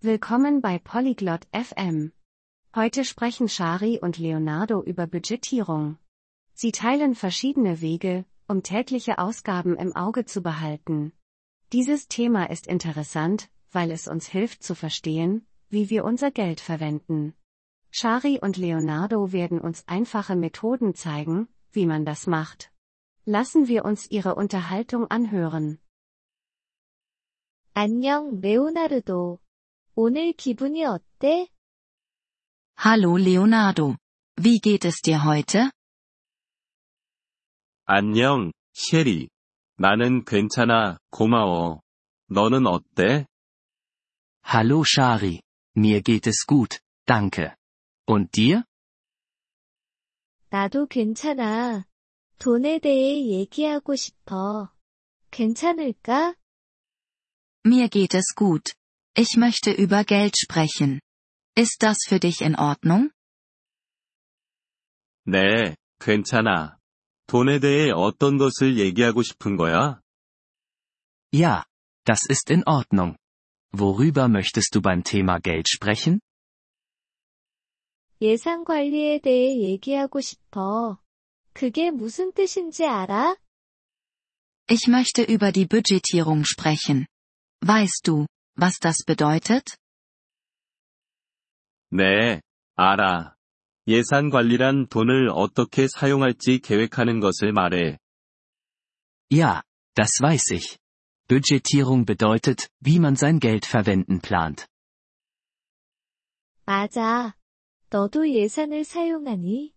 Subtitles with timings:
[0.00, 2.12] Willkommen bei Polyglot FM.
[2.74, 5.98] Heute sprechen Shari und Leonardo über Budgetierung.
[6.54, 11.12] Sie teilen verschiedene Wege, um tägliche Ausgaben im Auge zu behalten.
[11.72, 17.34] Dieses Thema ist interessant, weil es uns hilft zu verstehen, wie wir unser Geld verwenden.
[17.90, 22.72] Shari und Leonardo werden uns einfache Methoden zeigen, wie man das macht.
[23.24, 25.78] Lassen wir uns ihre Unterhaltung anhören.
[27.74, 29.38] 안녕, 레오나르도.
[30.00, 31.48] 오늘 기분이 어때?
[32.78, 33.96] Hallo Leonardo.
[34.36, 35.72] Wie geht es dir heute?
[37.84, 39.28] 안녕, 셰리.
[39.76, 41.80] 나는 괜찮아, 고마워.
[42.30, 43.26] 너는 어때?
[44.44, 45.40] Hallo Shari.
[45.76, 47.56] Mir geht es gut, danke.
[48.06, 48.62] Und dir?
[50.50, 51.86] 나도 괜찮아.
[52.38, 54.72] 돈에 대해 얘기하고 싶어.
[55.32, 56.36] 괜찮을까?
[57.66, 58.77] Mir geht es gut.
[59.17, 60.99] Ich möchte über Geld sprechen.
[61.55, 63.11] Ist das für dich in Ordnung?
[65.25, 66.77] 네, 괜찮아.
[67.27, 70.01] 돈에 대해 어떤 것을 얘기하고 싶은 거야?
[71.31, 71.63] Ja,
[72.05, 73.15] das ist in Ordnung.
[73.71, 76.19] Worüber möchtest du beim Thema Geld sprechen?
[78.21, 80.99] 예산 관리에 대해 얘기하고 싶어.
[81.53, 83.35] 그게 무슨 뜻인지 알아?
[84.69, 87.05] Ich möchte über die Budgetierung sprechen.
[87.61, 89.77] Weißt du, was das bedeutet?
[91.91, 92.41] 네,
[92.75, 93.35] 알아.
[93.87, 97.99] 예산 관리란 돈을 어떻게 사용할지 계획하는 것을 말해.
[99.29, 99.61] Ja,
[99.95, 100.77] das weiß ich.
[101.27, 104.65] Budgetierung bedeutet, wie man sein Geld verwenden plant.
[106.65, 107.35] 맞아.
[107.89, 109.73] 너도 예산을 사용하니?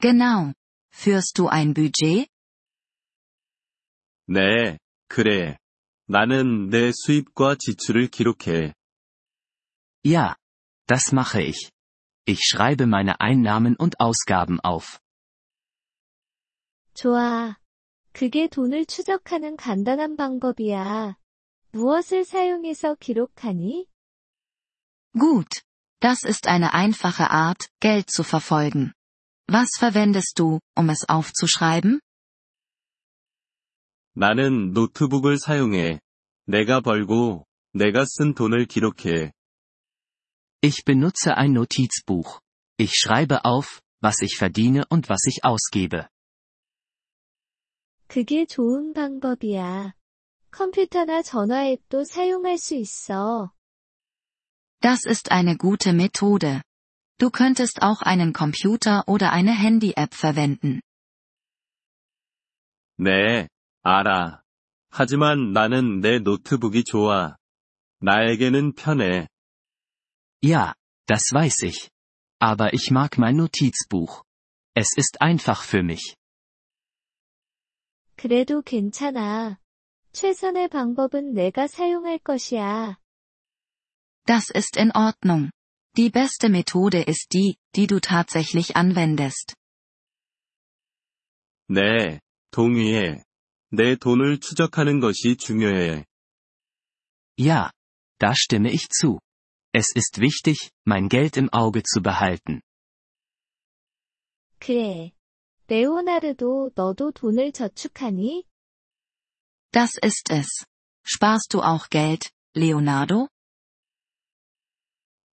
[0.00, 0.52] Genau.
[0.92, 2.28] Führst du ein Budget?
[4.26, 5.56] 네, 그래.
[6.06, 8.74] 나는 내 수입과 지출을 기록해.
[10.04, 10.36] Ja,
[10.86, 11.70] das mache ich.
[12.26, 14.98] Ich schreibe meine Einnahmen und Ausgaben auf.
[16.94, 17.56] 좋아.
[18.12, 21.16] 그게 돈을 추적하는 간단한 방법이야.
[21.72, 23.86] 무엇을 사용해서 기록하니?
[25.18, 25.62] Gut.
[26.00, 28.92] Das ist eine einfache Art, Geld zu verfolgen.
[29.48, 32.00] Was verwendest du, um es aufzuschreiben?
[34.14, 36.00] 나는 노트북을 사용해.
[36.46, 39.32] 내가 벌고, 내가 쓴 돈을 기록해.
[40.62, 42.40] Ich benutze ein Notizbuch.
[42.78, 46.08] Ich schreibe auf, was ich verdiene und was ich ausgebe.
[48.08, 49.94] 그게 좋은 방법이야.
[50.50, 53.52] 컴퓨터나 전화 앱도 사용할 수 있어.
[54.80, 56.62] Das ist eine gute Methode.
[57.18, 60.80] Du könntest auch einen Computer oder eine Handy-App verwenden.
[62.98, 63.48] 네,
[63.82, 64.42] 알아.
[64.96, 67.36] 하지만 나는 내 노트북이 좋아.
[68.00, 69.28] 나에게는 편해.
[70.42, 70.74] Ja,
[71.06, 71.90] das weiß ich.
[72.40, 74.24] Aber ich mag mein Notizbuch.
[74.74, 76.16] Es ist einfach für mich.
[78.16, 79.58] 그래도 괜찮아.
[80.12, 82.98] 최선의 방법은 내가 사용할 것이야.
[84.26, 85.50] Das ist in Ordnung.
[85.96, 89.54] Die beste Methode ist die, die du tatsächlich anwendest.
[91.68, 93.24] 네, 동의해.
[93.70, 96.04] 내 돈을 추적하는 것이 중요해.
[97.38, 97.70] Ja,
[98.18, 99.18] da stimme ich zu.
[99.74, 102.60] Es ist wichtig, mein Geld im Auge zu behalten.
[104.58, 105.12] 그래.
[105.68, 108.44] 레오나르도 너도 돈을 저축하니?
[109.72, 110.66] Das ist es.
[111.04, 113.28] Sparst du auch Geld, Leonardo?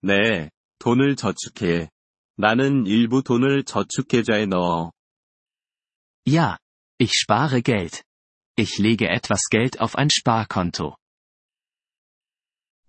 [0.00, 1.90] 네, 돈을 저축해.
[2.36, 4.92] 나는 일부 돈을 저축계좌에 넣어.
[6.26, 6.56] Ja,
[6.98, 8.02] ich spare Geld.
[8.56, 10.96] Ich lege etwas Geld auf ein Sparkonto.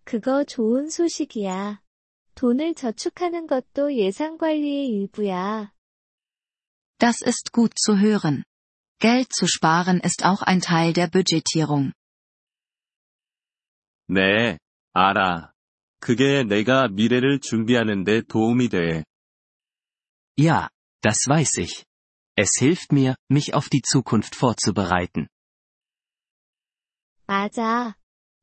[0.03, 1.81] 그거 좋은 소식이야.
[2.35, 5.71] 돈을 저축하는 것도 예산 관리의 일부야.
[6.99, 8.43] Das ist gut zu hören.
[8.99, 11.93] Geld zu sparen ist auch ein Teil der Budgetierung.
[14.07, 14.57] 네,
[14.93, 15.51] 알아.
[15.99, 19.03] 그게 내가 미래를 준비하는 데 도움이 돼.
[20.37, 20.69] Ja,
[21.01, 21.85] das weiß ich.
[22.35, 25.27] Es hilft mir, mich auf die Zukunft vorzubereiten.
[27.27, 27.95] 맞아.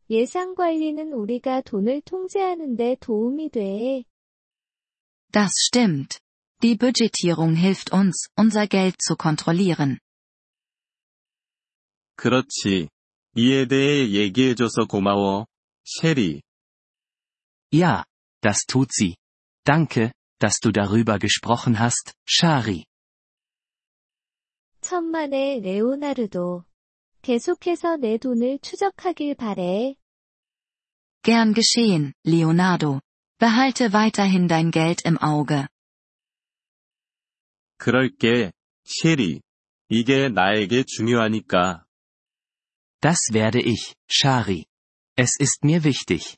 [0.08, 4.04] 예산 관리는 우리가 돈을 통제하는 데 도움이 돼.
[5.32, 6.18] Das stimmt.
[6.62, 9.98] Die Budgetierung hilft uns, unser Geld zu kontrollieren.
[12.16, 12.88] 그렇지.
[13.36, 15.46] 이에 대해 얘기해줘서 고마워,
[15.84, 16.42] 셰리.
[17.72, 18.04] Ja,
[18.42, 19.14] das tut sie.
[19.64, 22.84] Danke, dass du darüber gesprochen hast, Shari.
[24.80, 26.64] 천만에 레오나르도.
[27.25, 29.95] 계속해서 내 돈을 추적하길 바래.
[31.23, 33.01] Gern geschehen, Leonardo.
[33.39, 35.65] Behalte weiterhin dein Geld im Auge.
[37.77, 38.51] 그럴게,
[38.83, 39.41] 셰리.
[39.89, 41.83] 이게 나에게 중요하니까.
[43.01, 44.65] Das werde ich, Shari.
[45.17, 46.37] Es ist mir wichtig.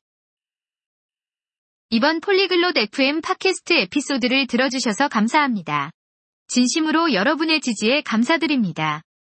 [1.89, 5.91] 이번 폴리글롯 FM 팟캐스트 에피소드를 들어주셔서 감사합니다.
[6.47, 9.01] 진심으로 여러분의 지지에 감사드립니다.